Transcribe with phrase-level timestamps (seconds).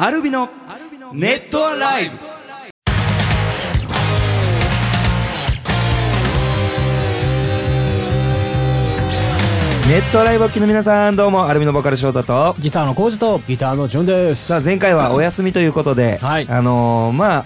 [0.00, 0.48] アルビの
[1.12, 2.16] ネットアライブ。
[9.88, 12.54] ネットアライブお聞きの皆さんどうもアルビのボーカル翔太と。
[12.60, 13.40] ギターのコウジと。
[13.48, 14.46] ギターのジュンです。
[14.46, 16.46] さあ前回はお休みということで、はい。
[16.48, 17.44] あのーまあ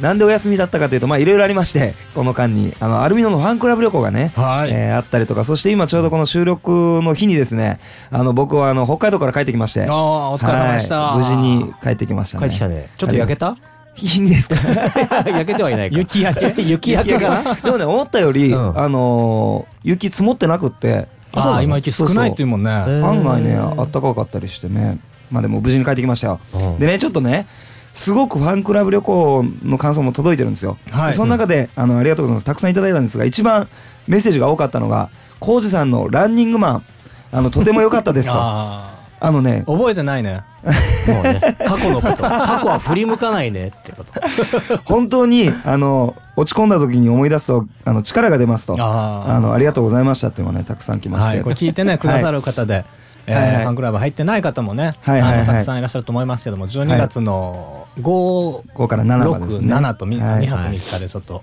[0.00, 4.70] なんでお休みだったかというとまあいろいろありましてこの間にあのアルビノのファンクラブ旅行がね、はい。
[4.70, 7.78] えーあったりとかそして今ちょうどこの収録の日にですね
[8.10, 11.18] あの僕はあの北海道から帰ってきましてああお疲れ様でした、はい。
[11.18, 12.42] 無事に帰ってきましたね。
[12.42, 12.90] 帰ってきたね。
[12.98, 13.56] ちょっと焼けた？
[13.96, 14.56] いいんですか？
[15.30, 15.96] 焼けてはいないか。
[15.96, 16.60] 雪焼け？
[16.62, 17.54] 雪焼けかな？
[17.54, 18.78] でもね思ったより、うん。
[18.78, 22.70] あのー雪積もってなくってああ今雪少ないっていうもんね。
[22.86, 23.10] そうそう。
[23.10, 24.98] 案外ねあったかかったりしてね。
[25.30, 26.78] まあでも無事に帰ってきましたよ、うん。
[26.78, 27.46] でねちょっとね
[27.94, 31.10] すごくファンクラブ旅行の感想も届いてるんですよ、はい。
[31.12, 32.44] でその中であのありがとうございます。
[32.44, 33.68] たくさんいただいたんですが一番
[34.06, 35.08] メッセージが多かったのが
[35.38, 36.84] 浩二さんのランニングマン。
[37.32, 39.64] あのとても良かったですと ああのね。
[39.66, 40.42] あ覚えてないね。
[41.08, 42.22] もうね、 過去のこと。
[42.22, 44.12] 過去は振り向かないねってこと。
[44.84, 48.76] 本当にあの落ち込んだ時に思い出すとあの力が出ますと。
[48.78, 52.84] あのありがとうございましたっていうのがねたくさん来まして、はいこれ聞いてねくださる方で、
[53.32, 55.40] はいファンクラブ入ってない方もね、はいはいはい。
[55.40, 61.42] あのたくさんいらっしゃると思いますけども12月の5、5から7までですね7とみはい2泊3日でちょっと、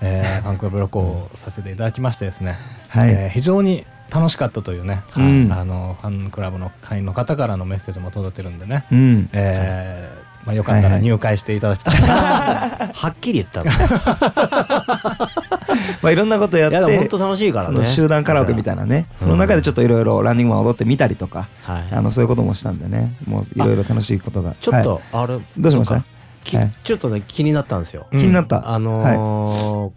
[0.00, 3.10] えー ファンクラブ旅行をさせていただきましてですね、はい。
[3.10, 5.52] えー非常に楽しかったというね、うん。
[5.52, 9.28] あのファンクラブの会員の方からのメッセージも届いてるんでね、うん。
[9.32, 13.70] えーまあ、よかったら入会していただきたい、 はっきり言ったの。
[16.02, 17.82] まあ、いろんなことやって本当楽しいからね。
[17.84, 21.84] 集団カラオケみたいなね、その中でちょっといろいろランニングマン踊ってみたりとか、はい。
[21.90, 23.16] あのそういうこともしたんでね。
[23.26, 24.54] もういろいろ楽しいことが。
[24.60, 26.02] ちょっとはい、あれ、どうしました？
[26.84, 28.06] ちょっとね、気になったんですよ。
[28.12, 29.90] 気になった、あの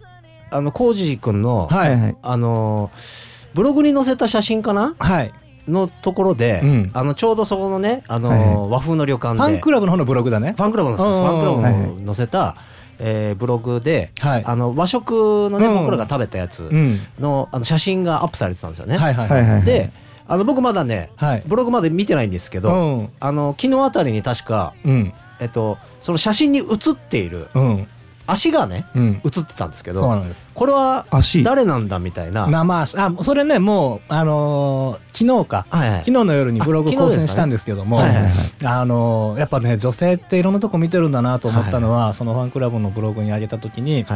[0.50, 4.94] ー、あの、コウジ君の、あのー、ブログに載せた写真かな？
[4.98, 5.32] はい、
[5.68, 9.40] のところでうん、あの、ちょうどそこのね、あのはいー、和風の旅館で。
[9.40, 10.54] ファンク、ラブの方のブログだね。
[10.56, 12.56] ファンクラブの、ファンクラブはいの載せた、
[12.98, 14.44] えーブログで、はい。
[14.44, 15.74] あの和食のね、うん。
[15.78, 16.98] 僕らが食べたやつうん。
[17.18, 18.96] のあの写真がアップされてたんですよね。
[18.96, 19.62] はいはいはいはいはい。
[19.64, 19.92] で
[20.28, 21.42] あの僕まだね、はい。
[21.46, 23.08] ブログまで見てないんですけど、うん。
[23.18, 25.12] あの昨日あたりに確か、うん。
[25.40, 27.88] えっと、その写真に写っているうん
[28.30, 29.20] 足がねうん。
[29.24, 30.24] 写ってたんですけど
[30.54, 31.42] これは足？
[31.42, 32.46] 誰なんだみたいな。
[32.46, 32.96] 生足。
[32.98, 35.66] あそれねもうあのー昨日か。
[35.70, 35.98] はいはい。
[35.98, 38.32] 昨日の夜にブログ更新したんですけども、はいはいはい。
[38.64, 44.06] あのーやっぱね女性っていろんなとこ見てるんだなと思ったのは、そのファンクラブのブログに上げた時に、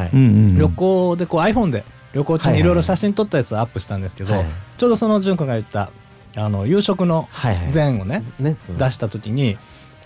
[0.57, 5.91] 旅行でこう iPhone で旅行中にいろいろ写真撮ったやつをアップしたんですけど、はいちょうどその潤君が言った
[6.37, 7.73] あの夕食のはいはい。
[7.73, 8.55] 前をね、出
[8.91, 9.57] した時に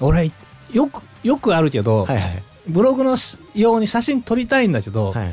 [0.00, 0.30] 俺
[0.72, 5.32] よくよくあるけど、はいはいブログのしように写真撮りたいんだけど、はい。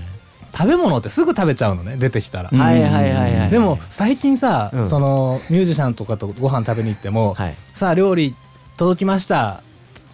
[0.57, 2.49] 食べ物ってすぐ食べちゃうのね出てきたら。
[2.51, 2.59] うん。
[2.59, 4.87] はいはいはいはいでも最近さ、うん。
[4.87, 7.55] そのミュージシャンとかとご飯食べに行っても、はい。
[7.73, 8.33] さあ料理
[8.77, 9.61] 届きました。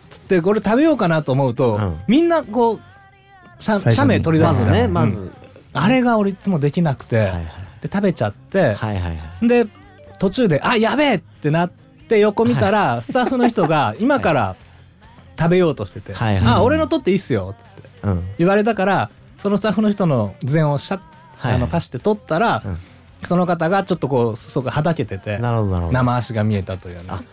[0.10, 2.00] つってこれ食べようかなと思うと、うん。
[2.08, 2.80] みんなこう
[3.60, 4.76] 写写メ取り出ますずじゃん。
[4.76, 5.32] ねまず、
[5.74, 7.44] あれが俺いつもできなくて、はいはい
[7.82, 9.10] で食べちゃって、はいはいは
[9.42, 9.48] い。
[9.48, 9.66] で
[10.20, 11.72] 途中で「あやべえ!」ってなっ
[12.08, 14.56] て横見たら、スタッフの人が 今から
[15.42, 18.24] 食べようとしてて「はいはいあ俺の取っていいっすよ」ってうん。
[18.38, 19.10] 言われたから
[19.40, 21.00] そのスタッフの人の図面をシャッ、
[21.38, 21.56] はい。
[21.56, 22.78] あのパシって取ったら、うん。
[23.24, 27.04] その方がちょっとこう裾がはだけててなるほど生足が見えたというね。
[27.08, 27.26] あなる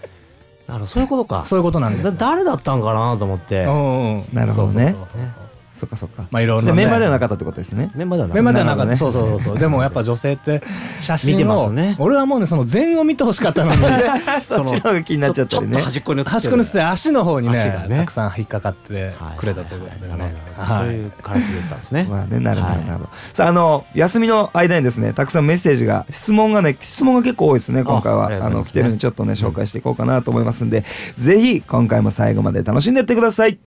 [0.74, 1.44] ほどそういうことか。
[1.44, 4.92] そういうことなんですだよ誰だったんかなと思って、うんうんなるほどね。
[4.92, 5.47] そうそうそうそう
[5.78, 6.27] そっかそっか。
[6.31, 7.91] まあいろんなメンバーではなかったってことですね。
[7.94, 8.97] メンバーではないメンバーではなかった、ね。
[8.97, 9.59] そうそうそうそう。
[9.61, 10.62] でもやっぱ女性って
[11.00, 11.97] 写真を見てますね。
[11.99, 13.78] 俺はもうねその全を見てほしかったのに。
[14.43, 15.72] そっちの方が気になっちゃったりね。
[15.72, 17.99] ちょっと端っこに端っこに足の方にね足がね。
[17.99, 20.21] たくさん引っかかってくれたということではい。
[20.21, 20.28] はい。
[20.28, 20.69] ねはい。
[20.69, 22.06] そうはいいうからくったんですね。
[22.09, 22.87] まあね、なるほど、はい。
[22.87, 23.11] なるほど。
[23.33, 28.27] さあ、あの、休みの間にですね、たくさんメッセージが、質問がね、質問が結構多いですね、今回は。
[28.27, 30.84] あの、来てるんで、ちょっとね、紹介していこうかなと思いますんで、
[31.19, 33.68] ぜひ、今回も最後まで楽しんでいってください。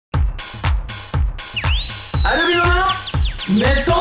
[3.59, 3.93] ネット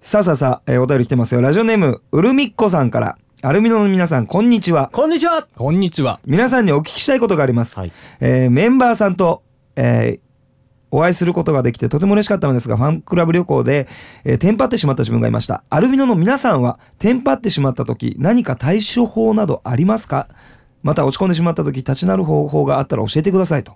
[0.00, 1.40] さあさあさあ、えーお便り来てますよ。
[1.40, 4.90] ラジオネーム、うるみっこさんから、アルミノの皆さん、こんにちは。
[4.92, 5.46] こんにちは。
[5.56, 7.78] こんにちは皆さんにお聞きしたいことがあります。
[7.78, 7.92] はい。
[8.18, 9.44] えーメンバーさんと、
[9.76, 10.20] えー
[10.92, 13.86] お会いすることができてとても嬉しかったのですが、ファンクラブ旅行で、
[14.24, 15.62] えーテンパってしまった自分がいました。
[15.70, 20.26] アルビノの皆さんは、テンパってしまった時、何か対処法などありますか？
[20.82, 23.74] また落ち込んでしまった時、立ち直る方法があったら教えてくださいと。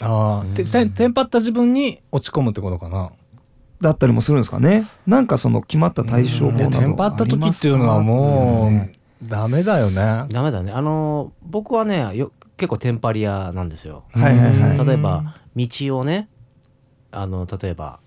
[0.00, 3.10] ああテンパった自分に落ち込むってことかな
[3.80, 4.84] だったりもするんですかね。
[5.06, 8.90] なんかその決まった対処法などありますかテンパった時っていうのはもう
[9.28, 10.72] ダメだよねダメだね。
[10.72, 14.04] あのー僕はねよ結構テンパリアなんですよ。
[14.12, 14.76] はいはいはい。
[14.78, 15.66] うん例えば道
[15.98, 16.28] をね
[17.12, 18.00] あの例えば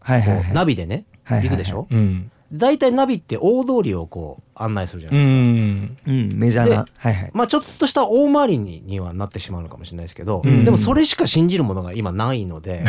[0.00, 0.52] はいはいはい。
[0.54, 1.86] ナビでねはいはいはい行くでしょ？
[1.90, 5.96] うん大体ナビって大通りをこう案内するじゃなういですか、ん。
[6.06, 6.84] うんメジャーな。
[6.84, 7.30] ではいはい。
[7.32, 10.64] まあちょっとした大回りににはなってしまうのかもしれないですけど、うん。
[10.64, 12.84] でもそれしか信じるものが今ないので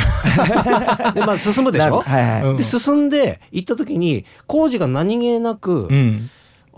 [1.15, 2.57] で、まあ、進むでしょ、はいはい、うん。
[2.57, 6.29] で進んで行った時に工事が何気なく、うん。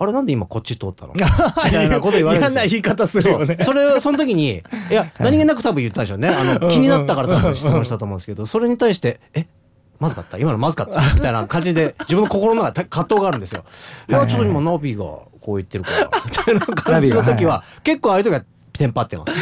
[0.01, 1.13] あれなんで今こっち通ったの？
[1.15, 2.61] みたいなこと言われるんですよ。
[2.61, 3.57] 嫌な言い方するよね。
[3.61, 6.29] それその時にいや何気なく多分言ったんでしょうね。
[6.29, 9.45] あの気になったから多分質問したと思うんですけどそれに対して「え
[9.99, 10.37] まずかった。
[10.37, 13.63] 今のまずかった」みたいな感じで自分の心の中で葛藤があるんですよ。
[14.07, 16.09] いやちょっと今ナビがこう言ってるから。
[16.25, 18.43] みたいな感じの時は結構ああいう時は
[18.73, 19.33] テンパってます。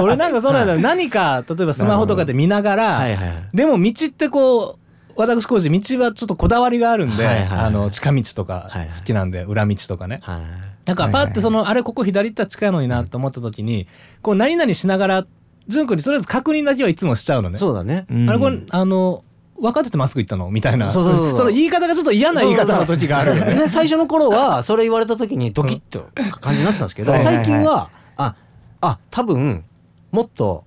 [0.00, 0.78] 俺なんかそうなんだよ。
[0.78, 3.56] 何か例えばスマホとかで見ながらはいはいはい。
[3.56, 4.84] でも道ってこう
[5.16, 7.58] 私工事道はちょっとこだわりがあるんで、はいはいはい。
[7.66, 10.20] あの近道とか好きなんで、裏道とかね。
[10.22, 13.86] はいだからパッてその、あれここ左行ったら近いのになと思った時に
[14.20, 15.26] こう何々しながら
[15.66, 17.56] 淳君にとりあえず確認だけはいつもしちゃうのね。
[17.56, 18.06] そうだね。
[18.10, 18.28] うん。
[18.28, 19.24] あれこれあの
[19.60, 20.50] 分かっててまっすぐ行ったの？
[20.50, 20.90] みたいな。
[20.90, 21.46] そうそうそうそう。
[21.46, 23.54] の言い方がちょっと嫌な言い方の時があるよね。
[23.54, 26.08] ね、最初の頃はそれ言われた時にドキッと
[26.40, 28.34] 感じになってたんですけど、最近はあ
[28.80, 29.64] あ多分
[30.10, 30.64] もっと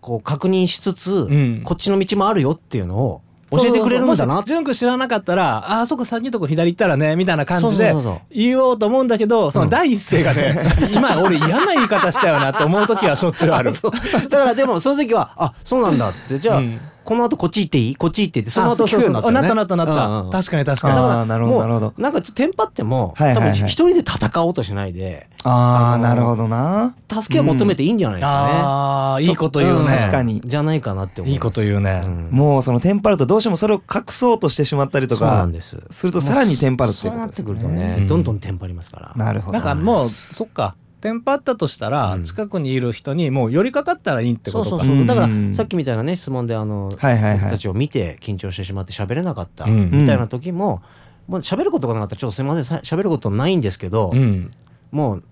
[0.00, 1.62] こう確認しつつ、ん。
[1.64, 4.34] こっちの道もあるよっていうのを教えてくれるんだな。
[4.34, 7.94] もし淳君知らなかったら、ああ、そこ先のとこ左行ったらね、みたいな感じで
[8.30, 10.58] 言おうと思うんだけど、その第一声がね、
[10.94, 13.72] 今俺嫌な言い方したよなと思う時はしょっちゅうある。
[14.28, 17.96] だからでもその時はあそうなんだっつってじゃあ、うんこの後こっち行っていい？
[17.96, 19.40] こっち行ってってそのあ後聞くようになったよね。
[19.40, 20.96] なったなったなった、うんうん確かに確かに。
[20.96, 21.86] だからなるほどなるほど。
[21.86, 23.52] もうなんかちょっとテンパっても、はいはいはい。
[23.52, 26.94] 多分一人で戦おうとしないでああなるほどな。
[27.12, 29.86] 助けを求めていいんじゃないですかね、ああ、いいこと言ううん。
[29.86, 29.96] ね。
[29.96, 30.40] 確かに。
[30.44, 31.34] じゃないかなって思います。
[31.34, 32.02] いいこと言うね。
[32.04, 32.28] うん。
[32.30, 35.82] もうそのテンパるとどうしてもそれを隠そうとしてしまったりとそうなかんです。
[35.90, 39.12] するとさらにテンパるっていうことですそうなってくるとねね、どんどんテンパりますから。
[39.16, 39.58] なるほど。
[39.58, 40.74] なんかもう、そっか。
[41.04, 44.70] テンパったとしたら、うん近くにいる人にもう寄りかかったらいいってことか。
[44.70, 45.06] そうそうそうう。
[45.06, 50.82] だからうんさっきみたいなね質問であの、はいはいはい僕たちを見て緊張してしまって喋れなかったうんみたいな時も、
[51.28, 54.50] もう喋ることがなかったらちょっとすみませんさ喋ることないんですけど、うん。
[54.92, 55.24] もう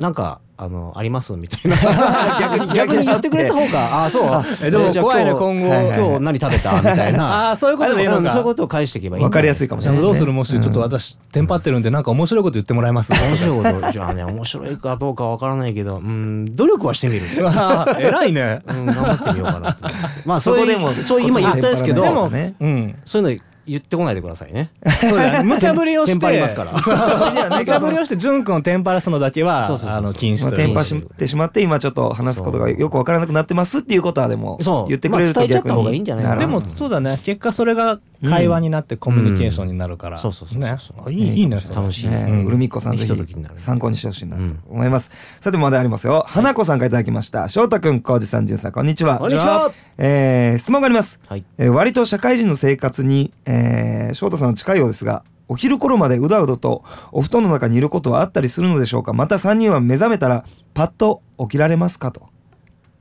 [0.00, 1.76] なんかあのありますみたいな。
[2.40, 4.44] 逆に逆に言ってくれた方があそう。
[4.64, 5.98] えでもじゃあ怖いね今日今後はいはい。
[5.98, 6.72] 今日何食べた？
[6.76, 7.48] みたいな。
[7.48, 8.18] ああ、そういうことでいいのか。
[8.18, 11.82] うんそういうことを返していけばいいわかりやすいかもしれないどうするもしちょっと私テンパってるん。
[11.82, 13.10] でなんか面白いこと言ってもらえます？
[13.12, 17.26] 面白いことじゃあね面白いかどうかわからないけどうん努力はしてみる。
[17.98, 18.60] 偉いね。
[18.68, 19.76] うん、頑張ってみようかな
[20.24, 22.30] まあ、そこでもそういう今言ったんですけど、でも、
[22.60, 22.94] うん。
[23.04, 24.70] そういうの言ってこないでくださいね。
[25.00, 26.12] そうだよ 無茶ぶりをして。
[26.14, 26.72] テンパりますから。
[27.58, 34.88] 無茶ぶりをして淳君をテンパらすのだけはそうそうそうあの禁止まあ、とテンパしてしまって今ちょっと話すことがよくわからなくなってますっていうことはでもそう。
[34.88, 37.18] 言ってくれるとまあ伝えちゃった方がいいんじゃないかなでもそうだね。
[37.24, 37.98] 結果それが
[38.28, 40.22] 会話になってコミュニケーションになるから、うん。
[40.22, 41.08] そうそうそうねそう。
[41.08, 41.56] あいいね。
[41.74, 42.08] 楽しい。
[42.08, 43.12] ね、うるみっこさんぜひ
[43.56, 45.10] 参考にしてほしいなと思います、
[45.40, 46.24] さてまだありますよ。
[46.28, 47.48] 花子さんからいただきました。
[47.48, 49.18] 翔太くん浩二さんじゅんさんこんにちは。
[49.18, 49.70] こんにちは。
[49.98, 51.20] えー質問があります、
[51.58, 59.12] 割と社会人の生活に、えー翔太さんは近いようですがお昼頃までうだうだとお布団の中にいることはあったりするのでしょうか？
[59.12, 60.44] また3人は目覚めたら
[60.74, 62.28] パッと起きられますかと。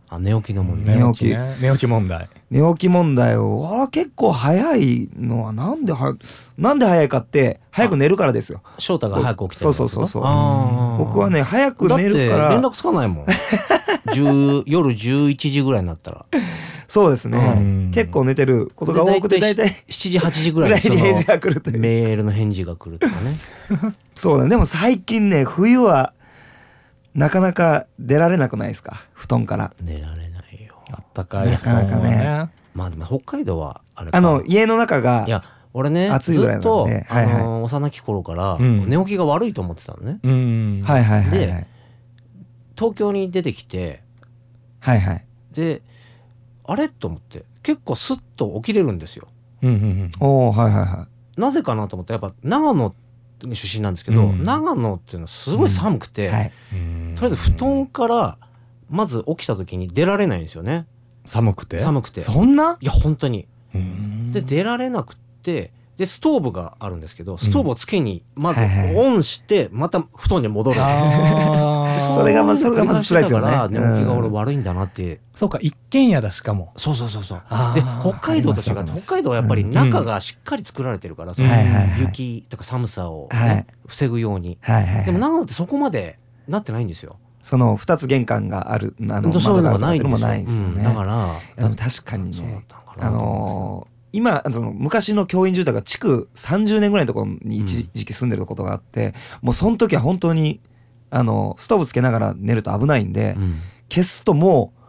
[0.09, 0.97] あ、寝起きの問題。
[0.97, 1.55] 寝起きね。
[1.61, 6.15] 寝起き問題寝起き問題をあー結構早いのはなんでは
[6.57, 8.61] なんで早いかって早く寝るからですよ。
[8.77, 10.29] 翔太が早く起きてるそうそうそうそ
[10.95, 10.97] う。
[10.97, 12.61] 僕はね早く寝るから。
[12.61, 13.25] 絡つかないもん。
[14.13, 16.25] 10夜11時ぐらいになったら。
[16.89, 17.37] そうですね。
[17.37, 17.91] うん。
[17.93, 21.79] 結構寝てることが多くて大体7時8時ぐらいに 返事が来るという。
[21.79, 23.37] メールの返事が来るとかね。
[24.13, 24.49] そうだね。
[24.49, 26.11] でも最近ね冬は
[27.15, 29.03] なかなか出られなくないですか？
[29.13, 29.71] 布団から。
[29.81, 30.29] 寝られ
[31.15, 31.23] ないよ。
[31.23, 32.09] あったかいなかなかね。
[32.09, 34.17] 布団はまあでも北海道はあれか。
[34.17, 36.63] あの家の中がいや俺ね暑いぐらいなんで。
[36.63, 37.25] ずっと、はいはい。
[37.35, 38.89] あの幼き頃から、うん。
[38.89, 40.19] 寝起きが悪いと思ってたのね。
[40.23, 40.83] うん。
[40.85, 41.47] はいはいはいはい。
[41.47, 41.67] で
[42.77, 44.01] 東京に出てきて
[44.79, 45.25] はいはい。
[45.53, 45.81] で
[46.63, 46.89] あれ？
[46.89, 47.43] と思って。
[47.63, 49.27] 結構スッと起きれるんですよ。
[49.61, 52.95] うんうんおおはいはいはなぜかなと思ってやっぱ長野
[53.53, 54.43] 出身なんですけど、うん。
[54.43, 56.51] 長野っていうのはすごい寒くて、いはい。
[56.73, 57.15] うん。
[57.15, 58.37] とりあえず布団から
[58.89, 60.87] まず起きた時に出られないんですよね
[61.25, 61.79] 寒くて？
[61.79, 62.21] 寒くて。
[62.21, 62.77] そんな？
[62.81, 63.47] いや本当に。
[63.73, 64.31] うん。
[64.31, 68.61] で出られなくってでストーブがあるんですけどストーブをつけにまず
[68.95, 70.79] オンしてまた布団に戻る。
[70.79, 70.83] ん
[71.93, 73.51] ですそれがまそれがまず辛いですよね。
[73.69, 76.73] 寝起きが俺うん悪いんだなって、そうか一軒家だしかも。
[76.77, 77.41] そうそうそうそう。
[77.75, 81.49] で北海道と違って北海道はやっぱり中がしっかり作られてるから、その
[81.99, 83.65] 雪とか寒さを、ねはい。
[83.87, 84.57] 防ぐように。
[85.05, 90.67] でも長野ってそこまでなってないんですよその二つ玄関があるあの窓があるいうのもないですよ。
[90.67, 90.73] ね。
[90.77, 92.65] うんだから確かにね。
[92.97, 100.59] あのー今その昔の教員住宅が築30年ぐらいのところに一時期住んでることがあって、もうその時は本当に
[101.09, 103.61] あのストーブつけながら寝ると危ないんで、うん。
[103.89, 104.81] 消すともう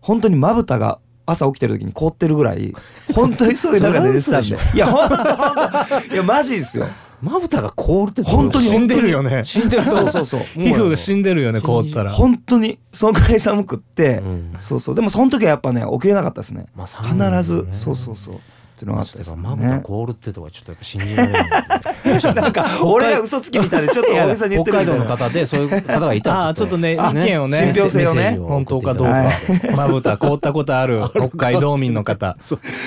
[0.00, 2.74] 本当にまぶたが朝起きてる時に凍ってるぐらい
[3.14, 4.48] 本当にそういう中で寝てたんで。
[4.74, 5.26] いや本当本
[6.08, 6.86] 当いやマジですよ
[7.20, 9.84] まぶたが凍るって本当に死んでるよね死んでる。
[9.84, 10.40] そうそうそう。
[10.54, 12.10] 皮膚が死んでるよね凍ったら。
[12.10, 12.78] 本当に。
[12.92, 14.56] そのくらい寒くって、うん。
[14.58, 14.94] そうそう。
[14.94, 17.68] でもその時はやっぱね起きれなかったですね、まあね必ず。
[17.72, 18.34] そうそうそう。
[18.36, 18.38] っ
[18.80, 21.44] ていうのがあったですよまぶたね凍るってとこちょっとやっぱ信じられない。
[22.34, 25.04] なんか俺が嘘つきみたいでちょっと大げさに言って北るみたいな。
[25.04, 27.58] 海道の方でそういう方がいた ああちょっとねあ意見をね。
[27.74, 28.38] 信憑性をね。
[28.40, 32.38] 本当かどうはかまぶた凍ったことある北海道民の方。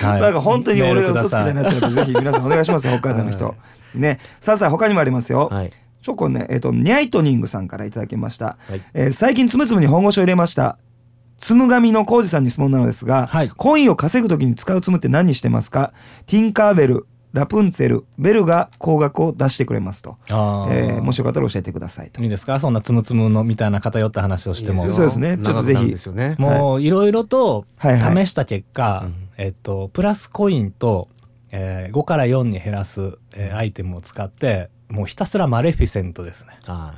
[0.02, 0.22] はい。
[0.22, 3.56] なんか本当に俺が嘘つきになっちゃうので、ぜひ皆さんお願いします、北海道の人。
[3.96, 4.20] ね。
[4.42, 5.50] さあさあ、他にもありますよ。
[5.52, 5.72] はい。
[6.02, 8.58] ちょこね、えっ、と、ニャイトニングさんからいただきました。
[8.70, 8.82] はい。
[8.94, 10.78] えー最近つむつむに本腰を入れました。
[11.38, 13.50] つむ紙のコウジさんに質問なのですが、はい。
[13.50, 15.94] コインを稼ぐときに使うつむって何にしてますか？
[16.26, 20.18] ティンカーベル、ラプンツェル、ベルが高額を出してくれますと。
[20.30, 20.74] あー。
[20.74, 22.22] えーもしよかったら教えてくださいと。
[22.22, 22.60] いいですか？
[22.60, 24.84] そんなつむつむのみたいな偏った話をしても。
[24.84, 25.38] いいよそうですね。
[25.38, 26.10] ちょっとぜひ。
[26.12, 28.26] ねもういろいろとはいはい。
[28.26, 29.30] 試した結果、うん。
[29.38, 31.08] えっとプラスコインと、
[31.55, 36.57] えー5から4に減らす、えーアイテムを使ってもうひたすらマレフィセントですね。
[36.65, 36.93] は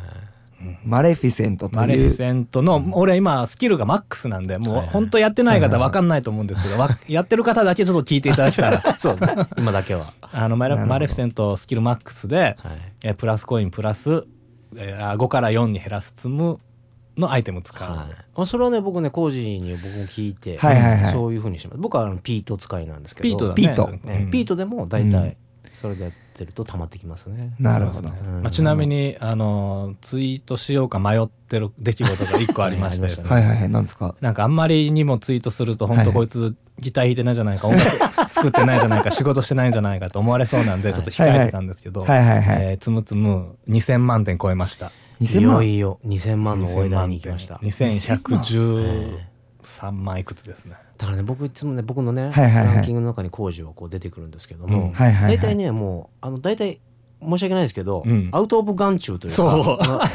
[0.84, 2.12] マレフィセントとマレフィいう。
[2.14, 4.90] セントの、俺今スキルがマックスなんでもうはいはい。
[4.94, 9.36] 本当やってない方わかんないと思うんですけど、 わやってる方だけちょっと聞いていただけたらい そうね。
[9.58, 10.14] 今だけは。
[10.32, 12.58] あのマレマレフィセントスキルマックスで、はい。
[13.04, 14.24] えープラスコインプラス、
[14.78, 16.60] えーあ5から4に減らす積む
[17.18, 17.90] のアイテム使う。
[17.90, 17.98] はい。
[18.36, 21.12] まあそれはね僕ね工事に僕も聞いてはいはいはい。
[21.14, 21.80] そういうふうにしてます。
[21.80, 23.56] 僕はあのピート使いなんですけどピートだね。
[23.56, 23.86] ピート。
[23.86, 24.26] うん。
[24.26, 25.38] ねピートでも大体
[25.76, 27.54] それでやってると溜まってきますね。
[27.60, 28.10] なるほど。
[28.10, 28.42] うん。
[28.44, 33.30] まあ、ちなみに、あのツイートしようか迷ってる出来事が 一個ありましてですね。
[33.30, 34.16] はいはいはい、なんですか？
[34.22, 37.90] なんかあんまりにもツイートすると本当こいつギター弾いてないんじゃないか音楽
[38.34, 42.58] 作ってないんじゃないか仕事してないんじゃないかと思われそうなんでちょっと控えてたんですけど、はいはいはい。
[42.64, 44.88] えーつむつむ2000万点超えました。
[44.88, 46.00] 2000いよ万いよ。
[46.06, 47.56] 2000万の大台に行きました。
[47.56, 50.76] 2113万いくつですね。
[50.98, 52.76] だからね僕いつもね僕のね、はいはいはい。
[52.76, 54.94] ランキングの中に工事はこう出てくるんですけども、うん。
[54.94, 55.38] はいはいはい。
[55.38, 56.80] 大体ねもうあの大体
[57.22, 58.30] 申し訳ないですけど、うん。
[58.32, 60.10] アウト・オブ・眼中というか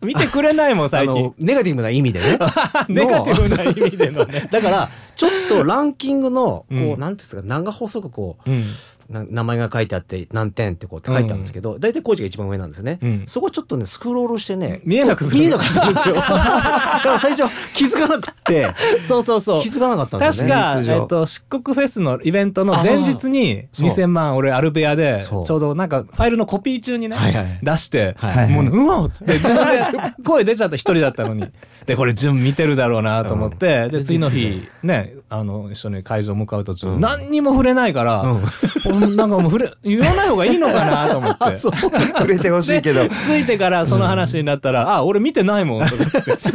[0.00, 1.24] 見てくれないもんあ最近。
[1.24, 2.38] のネガティブな意味でね。
[2.88, 4.46] ネガティブな意味でのね。
[4.50, 7.00] だからちょっとランキングのこう、うん。
[7.00, 8.60] なんていうんですか長細くこううん。
[8.60, 8.66] な
[9.08, 13.24] 名前が書いてあって何点ってこうって書いてあるんですけど、大体工事が一番上なんですね、うん。
[13.26, 15.40] そこちょっとねスクロールしてね見えなくする。
[15.40, 16.14] 見えなくしてるんですよ。
[16.20, 18.68] だから最初気づかなくって。
[19.06, 19.62] そうそうそう。
[19.62, 23.88] 気づかなかったんですよね確か、えっと、漆黒フェスのイベントの前日にそう。
[23.88, 27.58] 2000万俺アルベアでちょうどなんかファイルのコピー中にね、はいはい。
[27.62, 31.46] 出して、はいもううわっつって自分で声出ちゃった一人だったのに。
[31.86, 41.58] でこれ順見てるだろうなと思って、で次の日ねあの一緒に会場向かう途中、うん何にも触れないから、うんなんかもう触れ 言わない方がいいのかなと思って。
[41.58, 46.48] 触れてほしいけどで、ついてからその話になったら、あ、俺見てないもんとか言って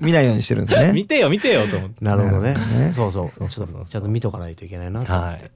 [0.00, 0.92] 見ないようにしてるんですね。
[0.94, 2.04] 見てよ見てよと思って。
[2.04, 5.50] なるほどねなるほどねそうそうちょっとちゃんと見とかないといけないなと思って、はい。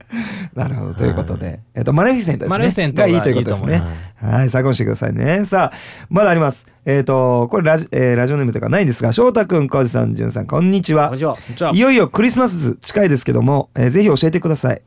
[0.55, 0.93] なるほど。
[0.93, 2.57] ということで、えっと、マレフィセントですね。
[2.57, 3.85] マレフィセントががいいということですねいいと
[4.25, 4.33] 思。
[4.33, 5.45] はい、参考にしてくださいね。
[5.45, 5.77] さあ、
[6.09, 6.67] まだあります。
[6.91, 11.09] えっと、これラジ、えーラジオネームとかないんですが、翔太くん、浩二さん、じゅんさん、こんにちは。
[11.09, 11.19] こんに。
[11.19, 11.23] ち
[11.63, 11.71] は。
[11.71, 14.81] いよいよクリスマス近いですけども、えーぜひ教えてください。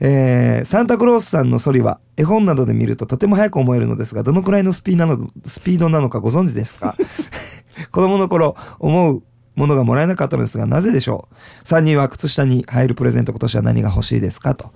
[0.00, 6.96] えーサンタクロースさんのソリは絵本などで見るととても速く思えるのですがどのくらいのスピーなのスピードなのかご存知ですか？
[7.90, 9.22] 子供の頃思う
[9.56, 14.54] ものがもらえなかったのですがなぜでしょう？3人は靴下に入るプレゼント今年は何が欲しいですか？
[14.54, 14.72] と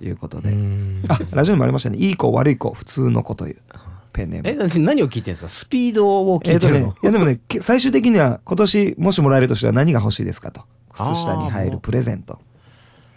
[0.00, 0.50] いうことで。
[0.50, 1.04] うん。
[1.06, 1.98] あラジオにもありましたね。
[1.98, 3.56] いい子悪い子普通の子という
[4.12, 4.48] ペンネーム。
[4.48, 5.48] えな何を聞いてるんですか？
[5.48, 10.62] スピードを聞いてるの、、いやでもね、け最終的には今年もしもらえるとしたら何が欲しいですかと。
[10.92, 12.38] 靴下に入るプレゼント。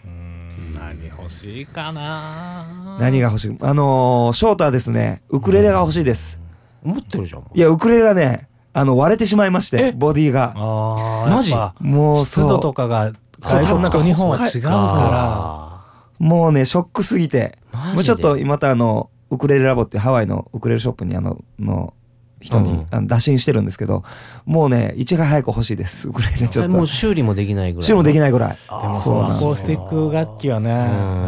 [0.04, 2.96] うん何欲しいかな。
[2.98, 3.56] 何が欲しい？
[3.60, 6.38] あのー、翔太はですね、ウクレレが欲しいです。
[6.82, 7.42] 持ってるじゃん。
[7.42, 10.52] もういや、ウクレレがね、あの、割れてしまいまして、ボディが。
[10.56, 12.74] あーマジやっぱもう湿度とそう。
[12.74, 13.12] かが
[13.42, 13.62] そう。
[13.62, 14.62] 外国と日本は違うそう。
[14.62, 17.58] かあもうね、ショックすぎて。
[17.94, 21.92] もうちょっと、またあの、ウクレレラボってハワイのウクレレショップにあの、の、
[22.40, 22.86] 人に、うん。
[22.90, 24.04] あの打診してるんですけど、
[24.44, 26.08] もうね、いちが早く欲しいです。
[26.08, 26.70] ウクレレちょっと。
[26.70, 28.56] ーもう修理もできないぐらい修理もできないぐらい。
[28.82, 30.70] でもそそううアコースティック楽器はね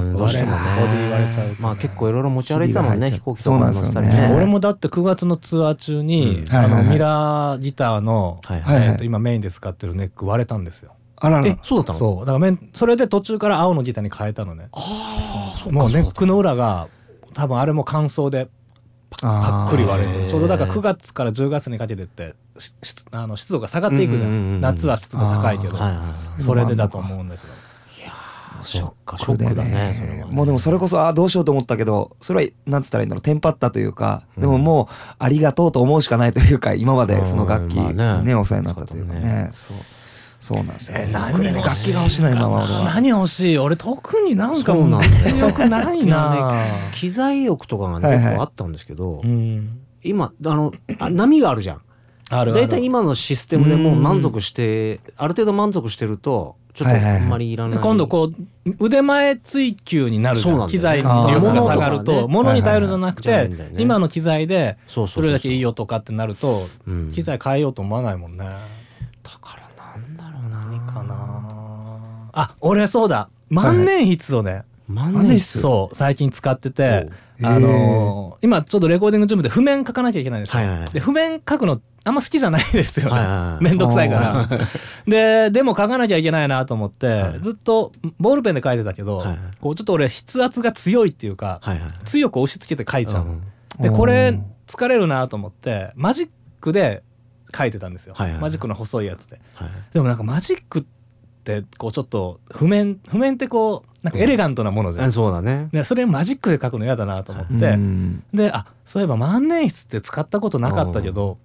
[0.02, 4.34] うんどうしてもねボディ割れちゃうとねまあ結構いろいろ持ち歩いてたもんね飛行機とかに乗せたりそうなんですよね。
[4.36, 6.54] 俺もだって9月のツアー中に、うん。
[6.54, 6.84] あはいはいはい。
[6.84, 10.92] のミラーギターの、はいはいえーと今メインで使ってるネック割れたんですよ。
[11.16, 11.46] あらら。
[11.46, 11.98] えそうだったの？
[11.98, 12.18] そう。
[12.20, 14.68] だからメンそれで途中から青のギターに変えたのね。
[14.72, 16.88] ああそうもうネックの裏が
[17.38, 18.49] 多分あれも乾燥で
[19.11, 22.35] パックリ割れてちょうどだから9月から10月にかけてって
[23.12, 24.61] あの湿度が下がっていくじゃうんうんうんうんん。
[24.61, 26.42] 夏は湿度高いけどはいはいはい。
[26.42, 27.52] それでだと思うんだけど。
[28.64, 29.71] ショックシショックだね。
[29.71, 29.95] だね。
[29.95, 30.35] それはね。
[30.35, 38.30] もうでもそれこそあーどうしようと思ったけどそれはなんつったらいいんだろうテンパったというか、でももうありがとうと思うしかないというか今までその楽器うんまあね。
[38.30, 39.50] ねお世話になったというかね。
[39.52, 39.76] そう
[40.48, 40.96] そうなんですよ。
[40.98, 42.84] え何ウクレレ楽器が欲しいな今は俺は。
[42.94, 43.58] 何欲しい？
[43.58, 44.90] 俺特になんかそう
[45.22, 46.54] 強くないな。
[46.94, 48.24] 機材欲とかがねはいはい。
[48.24, 49.80] 結構あったんですけど、うん。
[50.02, 51.80] 今あのあ波があるじゃん。
[52.30, 52.60] あるある。
[52.62, 58.30] 大体今のシステムでもう満足してある程度満足してるとちょっとあんまりいらない、で今度こ
[58.66, 67.12] う腕前追求になるじ機材の力が下がると物に頼るんじゃなくはいはいて今の機材でそれだけいいよとかってなるとうん。
[67.12, 68.46] 機材変えようと思わないもんね
[72.40, 73.28] あ俺そうだ。
[73.50, 74.62] 万年筆をね。
[74.88, 75.40] 万年筆？
[75.40, 77.09] そう最近使ってて
[77.42, 80.61] あのー今ちょっとレコーディング準備で譜面書かなきゃいけないんですよ。
[80.61, 80.90] はいはいはい。
[80.90, 83.64] で譜面書くのあんま好きじゃないですよはいはいはい。
[83.64, 84.66] ねめんどくさいから。
[85.07, 89.38] ででも書かなきゃいけないなと思って、はいずっとボールペンで書いてたけど、はいはい。
[89.61, 93.42] こうちょっと俺筆圧が強いっていうか、はいはい強く押し付けて書いちゃうの、うん。
[93.83, 96.28] でこれうん疲れるなと思ってマジッ
[96.61, 97.02] クで
[97.57, 99.40] 書いてたんですよ、はいはいマジックの細いやつで。
[99.54, 100.88] はいでもなんかマジックって
[101.78, 105.68] こうちょっと譜面譜面ってこうなんかエレガントなものじゃん、あそうだね。
[105.72, 108.22] でそれマジックで書くの嫌だなと思って、うん。
[108.32, 111.38] であそういえば万年筆って使ったことなかったけど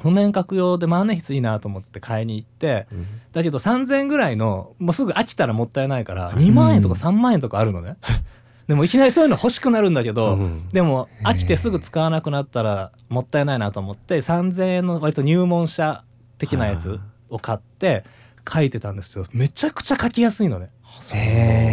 [0.00, 3.06] 譜面書く用で万年筆いいなと思って買いに行ってうん。
[3.32, 7.96] だけど3000円ぐらいのもうすぐ飽きたらもったいないから2万円とか3万円とかあるのね、
[8.66, 10.68] でもいきなりそういうの欲しくなるんだけど、うん。
[10.70, 16.02] でも飽きてすぐ使わなくなったらもったいないなと思って3000円の割と入門者
[16.38, 16.98] 的なやつ
[17.30, 18.04] を買って
[18.50, 19.24] 書いてたんですよ。
[19.32, 20.70] めちゃくちゃ書きやすいのね。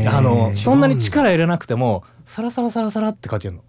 [0.09, 3.61] あのそんなに力入れなくてもサラサラサラサラって書けるの。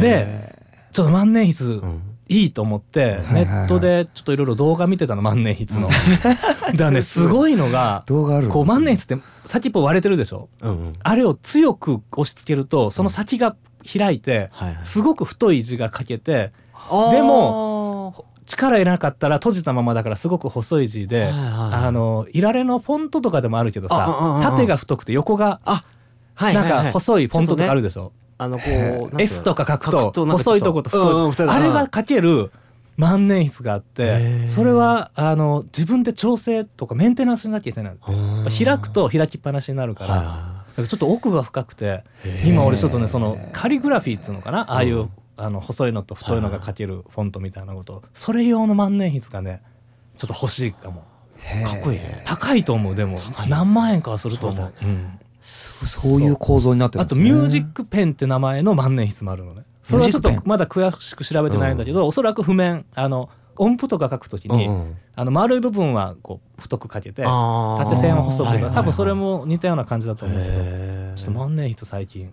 [0.00, 0.54] で
[0.92, 1.80] ちょっと万年筆
[2.28, 5.88] いいと思ってネットでちょっといろいろ動画見てたの万年筆の。
[6.76, 8.04] だねすごいのが
[8.52, 10.48] こう万年筆って先っぽ割れてるでしょ？
[11.02, 13.56] あれを強く押し付けるとその先が
[13.90, 14.50] 開いて
[14.84, 16.52] すごく太い字が書けて
[17.12, 17.75] でも
[18.46, 21.84] 力入れなかったら閉じたままだからすごく細い字ではいはいはい。
[21.86, 25.60] あのいられのフォントとかでもあるけどさ縦が太くて横が
[26.38, 28.12] なんか細いフォントとかあるでしょ？
[28.38, 30.90] あのこへう S とか書くと細いとこと
[31.30, 31.48] 太い。
[31.48, 32.52] あれが書ける
[32.96, 34.50] 万年筆があっへてー。
[34.50, 37.96] それはあの自分で調整とかメンテナンスしなきゃいけない。
[38.64, 42.04] 開くと開きっぱなしになるからちょっと奥が深くて
[42.44, 44.70] 今俺ちょっとねそのカリグラフィーっていうのかな？
[44.70, 48.02] ああいううんあの細いのと太いのが書けるフォントみたいなこと。
[48.14, 49.62] それ用の万年筆がね
[50.16, 51.04] ちょっと欲しいかも。
[51.64, 52.22] かっこいいね。
[52.24, 53.18] 高いと思うでも。
[53.48, 54.72] 何万円かはすると思う。
[54.74, 57.36] そうんそうそういう構造になってるあとんですね。
[57.36, 59.62] ミュージックペンって名前の万年筆もあるのね。
[59.82, 64.96] それはちょっとまだ詳しく調べてないんだけど、おそらく譜面あの音符とか書くときに、うんうん。
[65.14, 70.54] あの丸い部分はこう太く書けて縦線は細くはいはいはい多分それも似たような感じだと思うけど。
[71.14, 72.32] ちょっと万年筆最近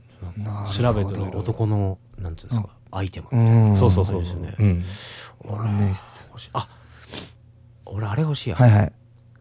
[0.75, 1.37] 調べてる。
[1.37, 3.27] 男のなんていうんですかアイテム。
[3.31, 3.77] うん。
[3.77, 4.83] そうそうそうですねうん。
[5.49, 6.67] 万年筆あ
[7.85, 8.55] 俺あれ欲しいや。
[8.55, 8.91] はいはい。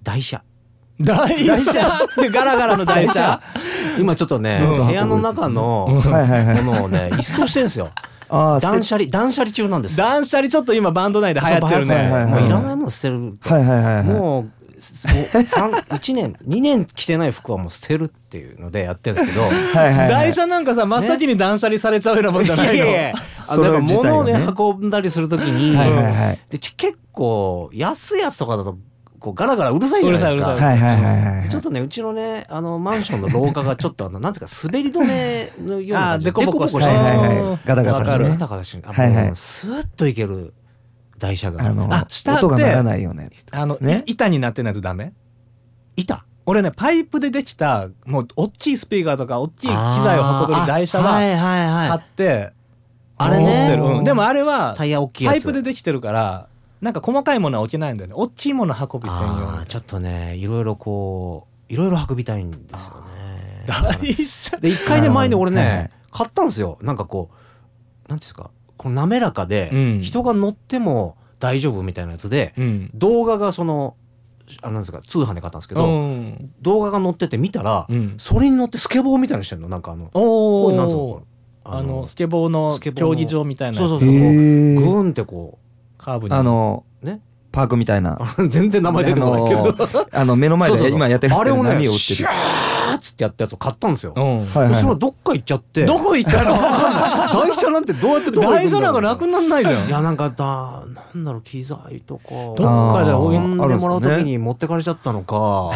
[0.03, 0.43] 台車。
[1.01, 2.05] 台車？
[2.05, 3.41] って ガラガラの台車。
[3.99, 4.87] 今ちょっとねうん。
[4.87, 7.91] 部屋の中のものをね一掃してるんですよ
[8.63, 10.05] 断捨離断捨離中なんですよ。
[10.07, 14.05] 断捨離ちょっと今バンド内で流行ってるね、はいはいはいもういらないもの捨てるはいはいはいはい。
[14.05, 22.85] もう1年2年着てない服はもう捨てるっていうのでやってるんですけど 台車なんかさ真っ先に断捨離されちゃうようなもんじゃないの、
[23.47, 28.77] あのそれなんか物をね運んだりするときにはいはいはいでち結構安いやつとかだと
[29.23, 30.53] こうガラガラうるさいじゃないですか。
[30.53, 37.59] うるさいうるはいはいはいはいちょっとねうちのねあのマンションの廊下がちょっとあのなんていうか滑り止めのような感じあーデコボコしてるはいはいるはい。
[37.65, 38.83] ガタガタわかるねガタガタしてる。
[38.89, 39.31] あはいはい。
[39.35, 40.53] スーッといける
[41.23, 41.65] 台車が。
[41.65, 45.13] あのあ下って音が鳴らないようなやつあの、ねい板になってないとダメ？
[45.97, 46.25] 板。
[46.45, 51.99] 俺ねパイプでできたもう大きいスピーカーとか大きい機材を運べる台車はあーはいはい買はい。
[51.99, 52.53] って
[53.17, 54.05] あれ持ってねる、うん。
[54.05, 55.35] でもあれはタイヤ大きいやつ。
[55.35, 56.49] パイプでできてるから
[56.81, 58.15] なんか細かいものは置けないんだよね。
[58.17, 63.65] 大きいもの運び専用ちょっとねいろいろこういろいろ運びたいんですよね。
[63.69, 66.79] 台車で一回ね前に俺ね買ったんですよ。
[66.83, 70.01] なんかこうなんていうんですかこの滑らかでうん。
[70.03, 72.91] 人が乗っても大丈夫みたいなやつでうん。
[72.95, 73.97] 動画がその
[74.63, 76.51] あのなんですか通販で買ったんですけうどん。
[76.61, 78.15] 動画が載ってて見たらうん。
[78.19, 81.23] それに乗ってスケボーみたいにしてんのなんかあのおこれなんつうの
[81.65, 85.59] あのスケボーのスケボーの競技場みたいなそうそうそうグーンってこ
[85.99, 86.35] カーブに。
[86.35, 87.21] あのうね
[87.53, 88.19] パークみたいな。
[88.21, 89.87] あ 全然名前出てこないけど。
[90.13, 91.97] あのあの目の前で今やってる人あれをね波を打ってる？
[91.97, 92.31] シュー
[92.95, 94.13] ッつってやったやつを買ったんですよ。
[94.17, 94.39] うん。
[94.47, 95.85] はいはいそれはどっか行っちゃって。
[95.85, 96.51] どこ行ったの？
[97.41, 99.89] 台車なんてどうやってどこ行くんだろう台車なんかなくなんないじゃん。
[99.89, 100.83] いやなんかだ
[101.15, 102.23] なんだろう機材とか。
[102.31, 105.71] どっかで置い呼んでもらう時に持ってかれちゃったのか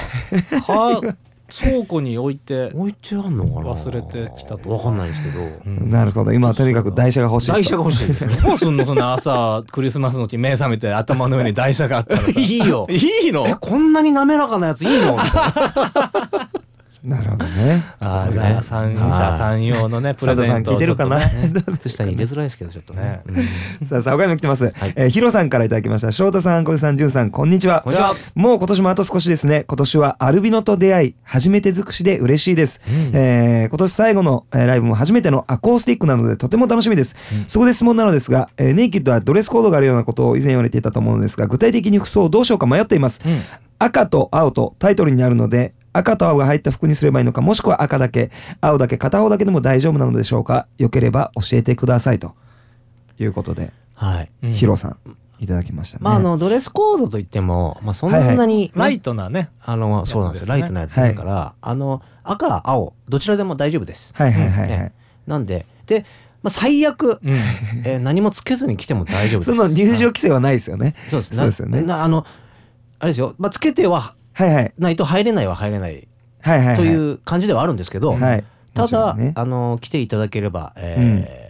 [0.66, 1.00] か
[1.48, 3.74] 倉庫に置いて置いてあんのかな？
[3.74, 4.68] 忘れてきたと。
[4.70, 5.40] わかんないですけど。
[5.66, 5.90] うん。
[5.90, 6.32] なるほど。
[6.32, 7.52] 今はとにかく台車が欲しいと。
[7.52, 8.36] 台車が欲しいですね。
[8.36, 8.84] どうすんの？
[8.84, 12.30] そんな朝クリスマスの時目覚めて頭の上に台車があったらさ。
[12.36, 12.86] いいよ。
[12.90, 13.46] いいの？
[13.46, 15.12] えこんなに滑らかなやついいの？
[15.12, 16.50] みたいな
[17.06, 17.84] なるほどね。
[18.00, 21.20] ああじゃあ三者三様のねプレゼント聞いてるかな？
[21.86, 23.20] 下に入れづらいですけどちょっとね。
[23.26, 23.44] ね。
[23.84, 24.92] さあさあ他にも来てます、はい。
[24.96, 26.10] えーヒロさんからいただきました。
[26.10, 27.82] 翔太さん小手さんじゅんさんこんにちは。
[27.82, 28.16] こんにちは。
[28.34, 29.64] もう今年もあと少しですね。
[29.68, 37.14] 今年はアルビノと出会い初めて尽くしで嬉しいです、えー今年最後の、えーライブも初めてのアコースティックなのでとても楽しみです、
[37.46, 43.40] そこで質問なのですが、えーネイキッドはドレスコードがあるようなことを以前言われていたと思うのですが具体的に服装をどうしようか迷っています、うん。
[43.78, 48.30] 赤と青とタイトルにあるので赤と青が入った服にすればいいのかもしくは赤だけ
[48.60, 52.34] 青だけ片方だけでも大丈夫なのでしょうかよければ教えてくださいと。
[53.18, 54.30] いうことで、はい。
[54.42, 54.52] うん。
[54.52, 54.98] ヒロさん
[55.38, 56.04] いただきましたね。
[56.04, 59.50] まああのドレスコードといってもまあそんなにねライトなね。
[59.62, 60.48] あのそうなんですよ。
[60.48, 64.12] ライトなやつですからあの赤青どちらでも大丈夫です。
[64.14, 64.92] はいはいはいはい、ね。
[65.26, 66.04] なんでで
[66.42, 67.32] まあ最悪うん。
[67.84, 69.50] えー何もつけずに来ても大丈夫です。
[69.50, 70.94] その入場規制はないですよね。
[71.08, 71.30] そうです。
[71.32, 71.82] ねそうですよね。
[71.82, 72.26] なあの
[72.98, 73.34] あれですよ。
[73.38, 74.72] まあつけてははいはい。
[74.78, 76.06] ないと入れないは入れない。
[76.42, 76.76] はいはいはい。
[76.76, 78.44] という感じではあるんですけど、はい。
[78.74, 79.32] ただ、もちろんね。
[79.34, 81.46] あの来ていただければ、えー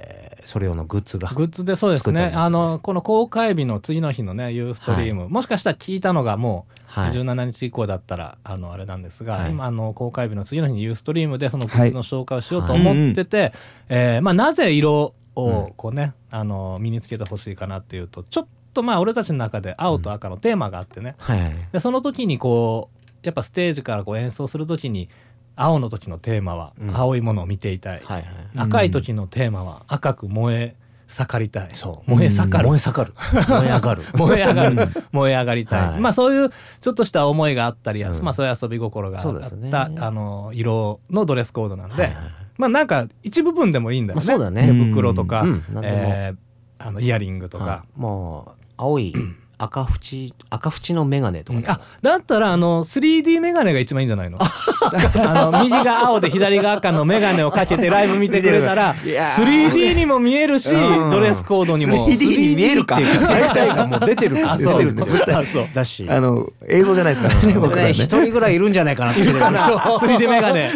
[0.46, 2.04] それ用のグッズがグッズでそうですね。
[2.04, 7.10] 作ってありますあのこの公開日の次の日のねユーストリーム、もしかしたら聞いたのがもうはい。
[7.10, 9.50] 17日以降だったらあのあれなんですが、はい。
[9.50, 13.52] 今あの公開日の次の日にユーストリームでそのグはいッズの紹介をしようと思ってて、
[13.88, 15.44] えーまあ、なぜ色うん。
[15.44, 18.46] をこうね、あの身につけてほしいかなっていうとちょっ
[18.76, 21.40] とまあ俺たちの中で青と赤のテーマがあってね、はい。
[21.40, 25.08] はいでその時にこうやっぱステージからこう演奏する時に
[25.56, 26.96] 青の時のテーマはうん。
[26.96, 28.24] 青いものを見ていたい、はいはい。
[28.56, 30.76] 赤い時のテーマは赤く燃え
[31.08, 32.10] 盛りたい、そう。
[32.10, 33.14] 燃え盛る、燃え盛る。
[33.48, 34.02] 燃え上がる。
[34.14, 34.88] 燃え上がる。
[35.12, 36.00] 燃え上がりたい、はい。
[36.00, 38.24] まあそういうちょっとした思いがあったり、うん。
[38.24, 39.70] まあそういう遊び心があっそうですね。
[39.70, 42.32] た、あの色のドレスコードなんで、はいはいはい。
[42.58, 44.66] まあなんか一部分でもいいんだよね,、まあそうだね。
[44.66, 45.62] 手袋とか、うん。
[45.82, 46.46] えー
[46.78, 48.00] あのイヤリングとか、はい。
[48.00, 49.14] もう青い
[49.58, 51.58] 赤縁赤縁の眼鏡とか。
[51.58, 51.70] うん。
[51.70, 54.36] あだったらあの 3D メガネが一番いいんじゃないの？
[54.42, 59.70] あの右が青で左が赤のメガネをかけてライブ見てくれたらいやー。
[59.72, 61.10] 3D にも見えるしうん。
[61.10, 62.06] ドレスコードにも。
[62.06, 63.26] 3D に見えるかっていうか。
[63.28, 65.68] 大体がもう出てるか出てるねあそう。
[65.72, 66.06] だし。
[66.08, 67.88] あの、映像じゃないですからね、僕らね。
[67.88, 67.94] ね。
[67.94, 70.70] 一人ぐらいいるんじゃないかなつけてる人 3D メガネ。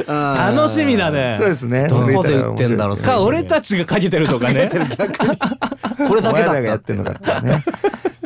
[0.57, 1.37] 楽しみだね。
[1.39, 1.87] そうですね。
[1.89, 4.71] どこで売ってんだろうか俺たちがかけてるとかね。
[6.09, 7.65] これだけだっったてんのかっていうね。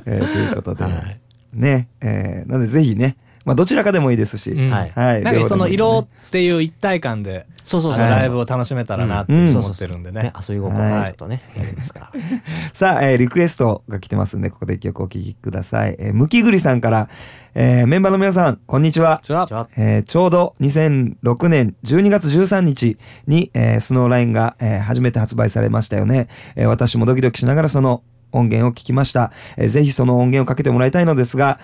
[0.07, 0.85] えーということで。
[0.85, 1.21] はい、
[1.53, 4.71] ね、えーなんでぜひね、まあどちらかでもいいですし、うん。
[4.71, 4.91] はい。
[4.91, 5.23] はい。
[5.23, 8.01] なんかその色っていう一体感でそうそうそう。
[8.01, 9.49] ライブを楽しめたらなってうん。
[9.51, 10.25] 思ってるんでね。
[10.25, 12.13] ね遊び心はちょっとねやりますから。
[12.73, 15.97] さあ、えーリクエストが来てますんで、ここで一曲お聴きください。
[15.99, 17.09] えー、むきぐりさんから、
[17.55, 19.21] えーメンバーの皆さん、こんにちは。
[19.23, 28.03] じゃあじゃあえーちょうど2006年12月13日に、えースノーラインが、えー初めて発売されましたよね、えー私もドキドキしながらその
[28.35, 31.59] 音源を聞きました、えーぜひその音源をかけてもらいたいのですが、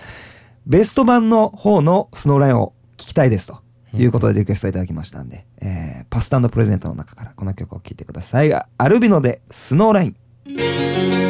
[0.65, 3.59] ベスト版の方のスノーラインを聞きたいですと。
[3.93, 8.53] いうことでリクエストいただきましたんで、えーパスタンドプレゼントの中からこの曲を聴いてください。
[8.53, 11.20] アルビノでスノーライン。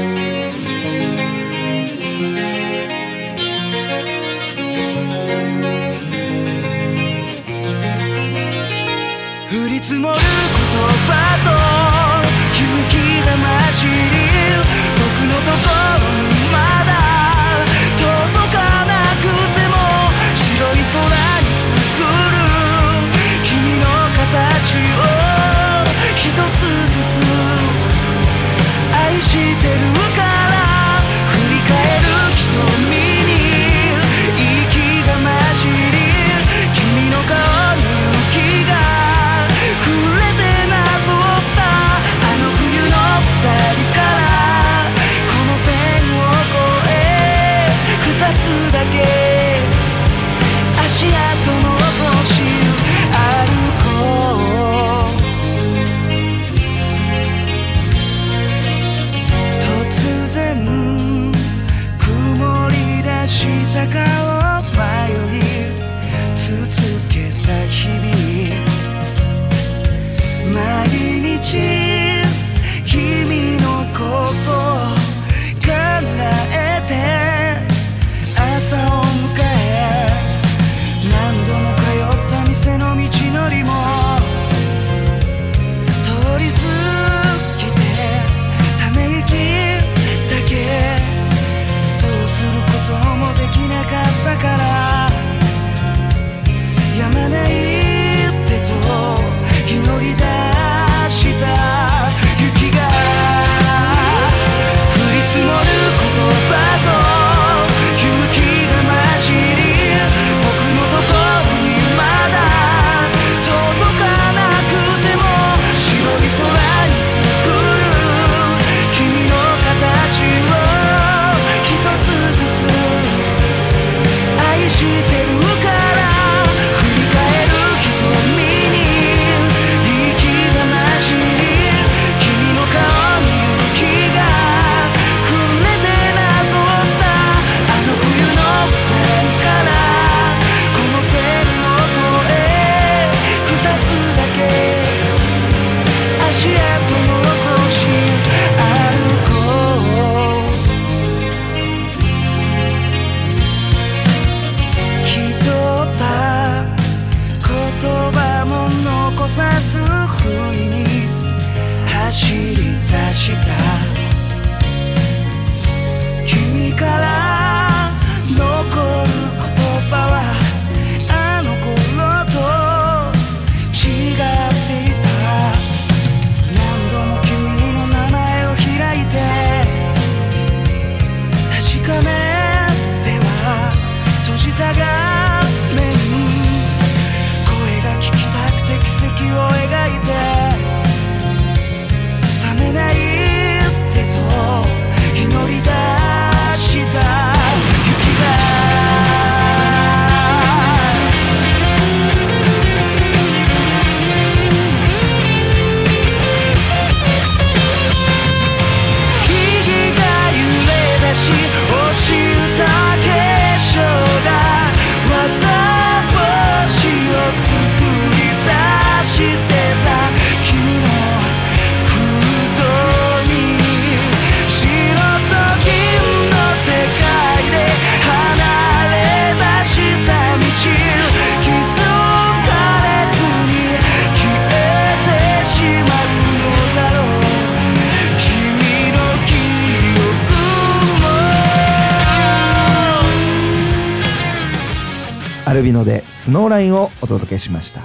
[245.62, 247.82] ルビノでスノーラインをお届けしました。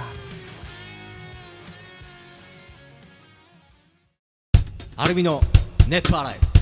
[4.95, 5.41] アルミの
[5.87, 6.56] ネット洗い。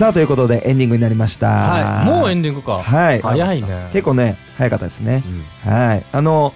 [0.00, 1.48] さあということでエンディングになりました。
[1.50, 2.06] はい。
[2.06, 2.82] もうエンディングか。
[2.82, 3.20] はい。
[3.20, 3.90] 早いね。
[3.92, 5.22] 結構ね早かったですね、
[5.62, 6.04] はい。
[6.10, 6.54] あの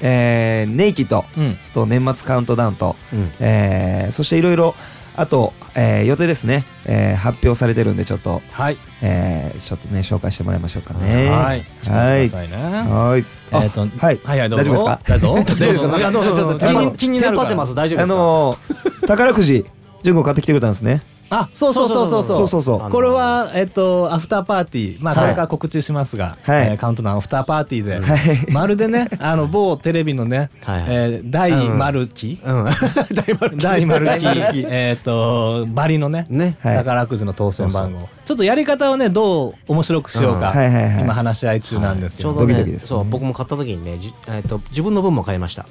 [0.00, 1.56] えーネイキッドうん。
[1.74, 3.32] と年末カウントダウンと、うん。
[3.40, 4.76] えーそしていろいろ
[5.16, 8.76] あと、えー予定ですね、えー発表されてるんでちょっと、はい。
[9.02, 11.28] えーちょっとね紹介してもらいましょうかね。
[11.28, 11.64] はい。
[11.90, 12.28] はい。
[12.28, 13.24] はい。
[13.50, 14.20] あえっとはい。
[14.22, 14.38] はい。
[14.38, 14.64] はいどうぞ。
[14.64, 15.00] 大丈夫ですか？
[15.08, 15.34] どうぞ。
[15.42, 15.98] 大丈夫ですか？
[15.98, 16.36] いやどうぞ。
[16.36, 17.48] どうぞちょっと気に気になるから。
[17.48, 17.74] テンパってます。
[17.74, 18.14] 大丈夫であすか？
[18.16, 19.64] のー宝くじ
[20.04, 22.22] 純子買ってきてくれたんですねあそうそうそうそう。
[22.22, 25.24] そうそうそうこれは、えっと、アフターパーティー、まあ、はい。
[25.24, 26.68] これから告知しますが、はい。
[26.68, 28.52] えーカウントダウンアフターパーティーで、はい。
[28.52, 30.86] まるでね、あの、某テレビのね、はいはい。
[30.88, 32.64] えー大丸木、うん。
[33.12, 36.56] 大丸大丸木、大丸木えっと、バリのね、ね。
[36.60, 36.76] はい。
[36.76, 38.08] 宝くじの当選番号。
[38.24, 40.56] ちょっとやり方をね、どう面白くしようか、うん。
[40.56, 42.34] はいはいはい今話し合い中なんですけど。
[42.34, 42.88] ちょうどねドキドキですね。
[42.88, 45.66] そう僕も買った時にねじえっと自分の分も買いました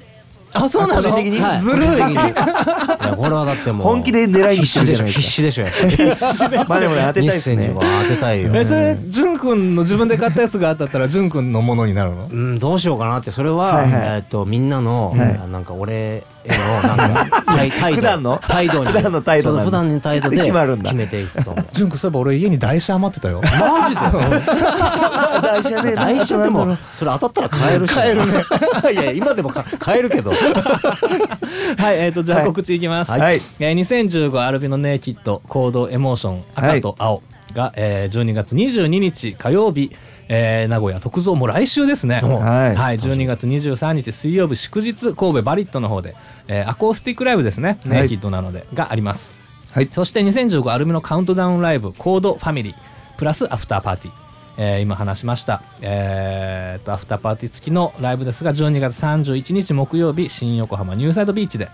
[0.56, 1.02] あ、そうなの？
[1.02, 1.38] 個人的に？
[1.40, 1.60] はい。
[1.60, 1.86] ずるい。
[1.86, 5.96] いやこれはだってもう本気で狙いに必死でしょ必死でしょやっぱり。
[6.68, 7.70] まあでもね当てたいですね。
[7.74, 7.80] 当
[8.14, 12.28] てたいよえ、それ、じゅんくんの自分で買ったやつが当たったら、じゅんくんのものになるの？
[12.30, 13.30] うんどうしようかなって。
[13.30, 14.02] それは、はいはい。
[14.16, 15.40] えっとみんなの、はい。
[15.42, 18.38] あなんか俺へのなんか態態度普段の？
[18.38, 18.92] 態度に。
[18.92, 19.62] 普段の態度なんだ。
[19.62, 20.84] そう普段の態度で決まるんだ。
[20.84, 21.66] 決めていくと思う。
[21.72, 23.40] じゅんくん、そういえば俺家に台車余ってたよ。
[23.42, 24.00] マジで？
[25.42, 27.94] 大事ね来週でもそれ当たったら買えるし。
[27.94, 28.44] 買えるね。
[28.92, 30.30] いや今でもか買えるけど。
[31.78, 33.10] はい、えっ、と、じゃあ告知いきます。
[33.10, 33.40] はい。
[33.58, 37.22] えー2015アルビノネイキッドコードエモーション赤と青
[37.54, 39.90] が、えー12月22日火曜日、
[40.28, 42.20] えー名古屋特造もう来週ですね。
[42.20, 42.76] はい。
[42.76, 46.16] はい、12月23日水曜日祝日神戸バリットの方で、
[46.48, 47.98] えーアコースティックライブですね、はい。
[48.00, 49.30] ネイキッドなのでがあります。
[49.72, 49.88] はい。
[49.92, 52.74] そして2015アルミのカウントダウンライブコードファミリー
[53.18, 54.14] プラスアフターパーティー、
[54.58, 61.68] えー今話しました、えー、とアフターパーティー付きのライブですが12月31日木曜日新横浜ニューサイドビーチで、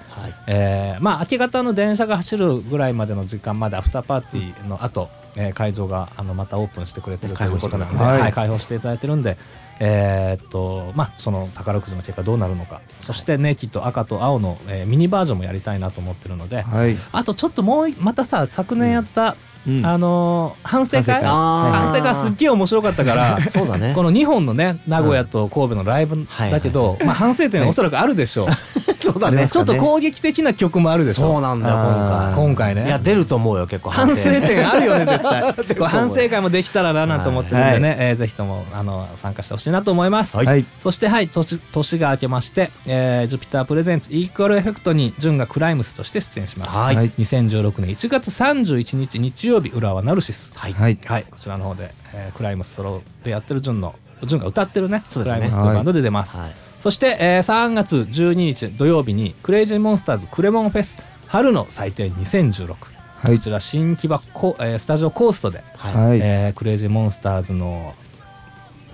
[0.46, 8.20] えーまあ明け方の電車が走るぐらいまでの時間までアフターパーティーの後、えー会場があのまたオープンしてくれてるということなので、開放してくれてはい。
[8.20, 8.32] はい。
[8.32, 9.36] 開放していただいてるんで
[9.80, 12.80] えーっとまあその宝くじの結果どうなるのか。
[13.00, 16.96] そしてネイキッド赤と青の、えーミニバージョンもやりたいなと思ってるので、はい。
[17.12, 19.51] あとちょっともういまたさ昨年やった、うん
[19.84, 21.22] あのー反省会？
[21.22, 22.14] 反省会。
[22.14, 23.92] すっげえ面白かったから そうだね。
[23.94, 28.48] この2本のね名古屋と神戸のライブだけど、まあ、反省点はおそらくあるでしょう、
[28.96, 29.48] そうだね。
[29.48, 32.34] ちょっと攻撃的な曲もあるでしょそうなんだよあー。
[32.34, 32.82] 今今回ね。
[32.82, 33.90] 回いや出ると思うよ結構。
[33.90, 35.54] 反省点あるよね絶対。
[35.88, 40.36] 反省会もできたらななんて思ってるんでね、えーぜひともあの参加してほしいなと思います、
[40.80, 46.96] そしてはい年年が明けまして、えージュピタープレゼンツイークアルエフェクトに潤がクライムスとして出演します、はい。
[46.96, 50.56] はい2016年1月31日日曜日浦和ナルシス。
[50.58, 50.72] はい。
[50.72, 50.98] はい。
[51.04, 51.24] はい。
[51.30, 55.02] こちらの方で、えークライムスソロでやってる潤の潤が歌ってるね。
[55.08, 55.40] そうですね。
[55.40, 56.50] クライムスというバンドで出ます、はい。
[56.80, 63.36] そして、えー3月12日土曜日にクレイジーモンスターズクレモンフェス春の祭典2016、はい。
[63.36, 65.94] こちら新木場コ、えースタジオコーストで、はい。
[65.94, 67.94] はいえークレイジーモンスターズの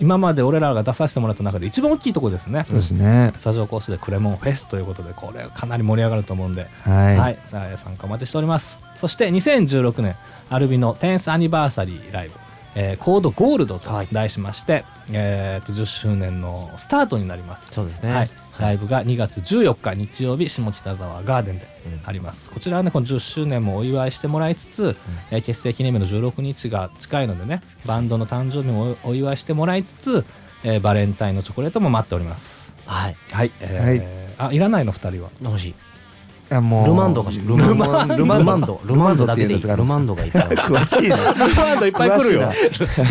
[0.00, 2.62] 今まで俺らが出させてもらった中で一番大きいところですね。
[2.64, 3.32] そうですね。
[3.36, 8.78] スタジオコーストでクレモンフェスということでこれかなり盛り上がると思うんで、はい、はい、さあ参加お待ちしております。
[8.94, 10.14] そして2016年
[10.50, 12.34] アルビの 10th アニバーサリーライブ、
[12.74, 17.72] えーコードゴールドと題しまして、えーと10周年のスタートになります。
[17.72, 18.12] そうですね。
[18.12, 22.00] はい、ライブが2月14日日曜日下北沢ガーデンでうん。
[22.04, 24.96] あります、こちらはねこの10周年もお祝いしてもらいつつ、
[25.30, 30.24] えー結成記念日の16日が近いのでねバンドの誕生日もおお祝いしてもらいつつ、
[30.64, 32.74] えーバレンタインのチョコレートも待っております。
[32.86, 33.16] はい。
[33.32, 35.30] はい、えーあいらないの？2人は。
[35.42, 35.74] 欲しい
[36.50, 36.86] あもう。
[36.86, 37.46] ルマンドが欲しい。
[37.46, 38.16] ルマンド。
[38.16, 39.60] ルマンドルマンドだけでいい。
[39.62, 42.40] ルマンドがいいから詳しいなルマンドいっぱい来るよ。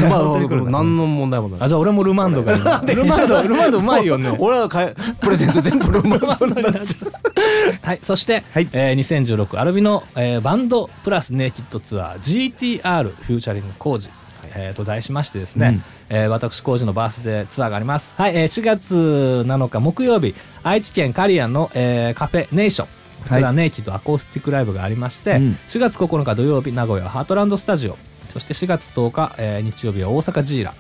[0.10, 1.60] まあ本当に来るな何の問題もない。
[1.62, 2.64] あじゃあ俺もルマンドがいい。
[2.66, 4.36] なルマンドルマンドうまいよね。
[4.40, 7.14] 俺らかえプレゼント全部ルマンドになっちゃう。
[7.82, 8.68] はい、そして、はい。
[8.72, 14.10] えー2016アルビの、えーバンドプラスネイキッドツアー GTR フューチャリング工事、
[14.56, 15.84] えーと題しましてですね、うん。
[16.10, 18.14] えー私工事のバースデーツアーがあります。
[18.18, 22.88] はい、えー4月7日木曜日愛知県刈谷の、えーカフェネーション
[23.24, 25.58] こちら、はネイキッドアコースティックライブがありまして、うん。
[25.68, 27.98] 4月9日土曜日名古屋ハートランドスタジオ。
[28.30, 30.74] そして4月10日、えー日曜日は大阪ジーラ。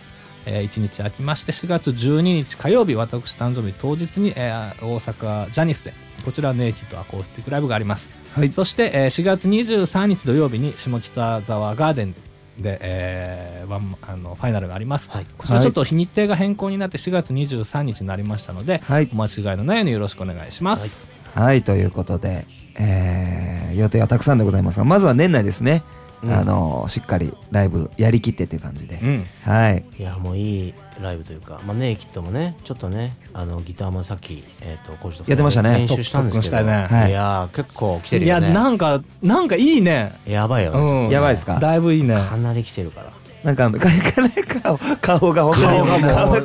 [0.49, 8.51] えー、1日空きまして4月12日火曜日私誕生日当日に、えー大阪ジャニスでこちらネイキッドアコースティックライブがあります、はい。
[8.51, 12.13] そして、えー4月23日土曜日に下北沢ガーデン
[12.57, 15.25] で、えーワンあのファイナルがあります、はい。
[15.37, 19.09] こちらちょっと日に程が変更になって4月23日になりましたので、はい。
[19.11, 21.16] お間違いのないようによろしくお願いします、はい
[21.63, 22.45] ということで、
[22.75, 25.83] えー予定はたくさんでございますがまずは年内ですね、
[26.23, 26.33] うん。
[26.33, 29.25] あのしっかりライブやりきってっていう感じで、うん。
[29.43, 29.83] はい。
[29.99, 35.77] いやもういいライブというかまあネイキッドもねちょっとねあのギターもさっきえっとコーチとやってましたね。
[35.77, 36.63] 練習したんですけど。
[36.63, 36.87] ね。
[36.89, 37.11] はい。
[37.11, 40.79] いやー結構来てるいやよねなんかなんかいいね、やばいよね。
[40.79, 41.59] うん、やばいですか？
[41.59, 42.15] だいぶいいね。
[42.15, 43.11] かなり来てるから
[43.47, 43.87] なんかか
[44.61, 46.41] か顔顔が顔がもう。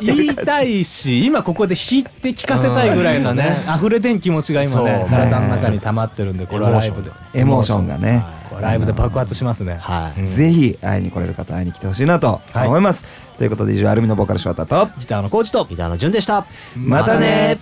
[0.00, 7.10] 言いたいし今ここで弾いて聞かせたいぐらいのねうん溢れ出ん気持ちが今ね体の中に溜まってるんでこれはライブで。
[7.34, 8.24] エモーションがね、
[8.62, 9.78] ライブで爆発しますね。
[10.24, 11.04] ぜひ会い。
[11.04, 13.04] に来れる方会いに来てほしいなと思います、
[13.36, 15.66] ということで以上アルミのボーカル翔太とギターのコーチと。
[15.68, 16.46] ギターの順でした。
[16.74, 17.58] またね